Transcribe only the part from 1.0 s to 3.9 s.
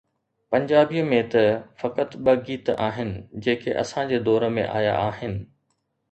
۾ ته فقط ٻه گيت آهن، جيڪي